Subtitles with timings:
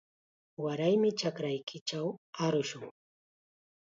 [0.63, 2.07] Waraymi chakraykichaw
[2.43, 2.85] arushun.